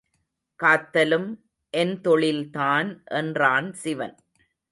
காத்தலும் 0.59 1.27
என் 1.73 2.01
தொழில்தான் 2.01 2.89
என்றான் 3.11 3.73
சிவன். 3.73 4.15